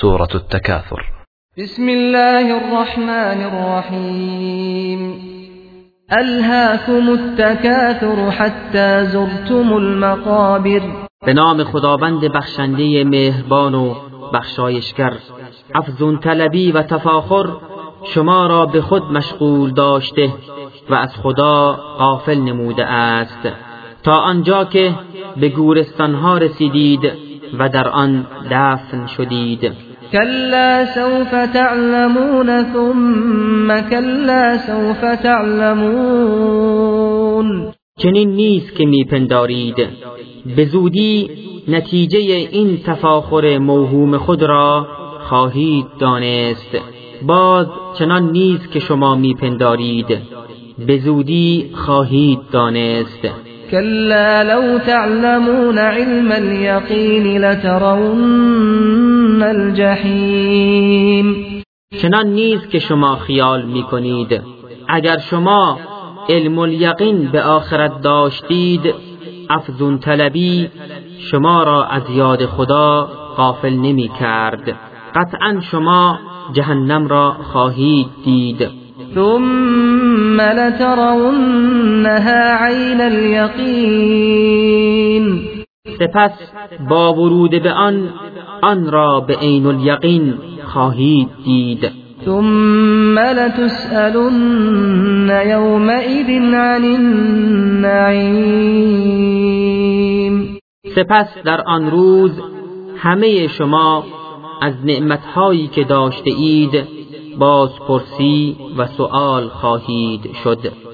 سورة 0.00 0.28
التكاثر. 0.34 1.02
بسم 1.58 1.88
الله 1.88 2.56
الرحمن 2.56 3.38
الرحيم. 3.50 5.00
ألهاكم 6.12 7.08
التكاثر 7.08 8.30
حتى 8.30 9.04
زرتم 9.04 9.76
المقابر. 9.76 10.82
به 11.26 11.32
نام 11.32 11.64
خداوند 11.64 12.24
بخشنده 12.24 13.04
مهربان 13.04 13.74
و 13.74 13.94
بخشایشگر 14.34 15.12
افزون 15.74 16.18
طلبی 16.18 16.72
و 16.72 16.82
تفاخر 16.82 17.46
شما 18.04 18.46
را 18.46 18.66
به 18.66 18.80
خود 18.80 19.02
مشغول 19.02 19.70
داشته 19.70 20.32
و 20.90 20.94
از 20.94 21.16
خدا 21.16 21.72
غافل 21.98 22.38
نموده 22.38 22.86
است. 22.86 23.48
تا 24.02 24.16
آنجا 24.16 24.64
که 24.64 24.94
به 25.36 25.48
گورستانها 25.48 26.38
رسیدید 26.38 27.31
و 27.58 27.68
در 27.68 27.88
آن 27.88 28.26
دفن 28.50 29.06
شدید. 29.06 29.72
كلا 30.12 30.86
سوف 30.86 31.30
تعلمون 31.52 32.64
ثم 32.72 33.80
كلا 33.90 34.58
سوف 34.58 35.00
تعلمون. 35.22 36.52
چنین 37.98 38.30
نیست 38.30 38.76
که 38.76 38.86
میپندارید. 38.86 39.86
به 40.56 40.64
زودی 40.64 41.30
نتیجه 41.68 42.18
این 42.18 42.78
تفاخر 42.86 43.58
موهوم 43.58 44.18
خود 44.18 44.42
را 44.42 44.86
خواهید 45.20 45.86
دانست. 46.00 46.76
باز 47.22 47.66
چنان 47.98 48.32
نیست 48.32 48.72
که 48.72 48.80
شما 48.80 49.14
میپندارید. 49.14 50.18
به 50.86 50.98
زودی 50.98 51.70
خواهید 51.74 52.38
دانست. 52.52 53.51
كلا 53.72 54.44
لو 54.44 54.78
تعلمون 54.78 55.78
علم 55.78 56.32
اليقين 56.32 57.40
لترون 57.40 59.42
الجحیم 59.42 61.26
چنان 62.02 62.26
نیست 62.26 62.70
که 62.70 62.78
شما 62.78 63.16
خیال 63.16 63.62
می‌کنید. 63.62 64.40
اگر 64.88 65.18
شما 65.18 65.78
علم 66.28 66.58
الیقین 66.58 67.28
به 67.32 67.42
آخرت 67.42 68.02
داشتید 68.02 68.94
افزون 69.50 69.98
طلبی 69.98 70.70
شما 71.30 71.62
را 71.62 71.84
از 71.84 72.02
یاد 72.10 72.46
خدا 72.46 73.08
غافل 73.36 73.72
نمی 73.72 74.10
کرد 74.20 74.76
قطعا 75.14 75.60
شما 75.70 76.18
جهنم 76.52 77.06
را 77.06 77.36
خواهید 77.52 78.06
دید. 78.24 78.68
ثم 79.14 79.91
لترونها 80.40 81.86
عین 82.66 83.00
الیقین 83.00 84.62
سپس 85.98 86.32
با 86.88 87.14
ورود 87.14 87.62
به 87.62 87.72
آن 87.72 88.08
آن 88.62 88.90
را 88.92 89.20
به 89.20 89.36
عین 89.36 89.66
الیقین 89.66 90.34
خواهید 90.64 91.28
دید. 91.44 92.02
ثم 92.24 93.18
لتسألن 93.18 94.50
يومئذ 95.46 96.28
عن 96.54 96.84
النعیم 96.84 98.42
سپس 100.94 101.38
در 101.44 101.60
آن 101.66 101.90
روز 101.90 102.30
همه 102.96 103.48
شما 103.48 104.04
از 104.62 104.74
نعمتهایی 104.84 105.66
که 105.66 105.84
داشته 105.84 106.30
اید 106.30 107.01
بازپرسی 107.38 108.56
و 108.78 108.86
سؤال 108.86 109.48
خواهید 109.48 110.34
شد. 110.44 110.82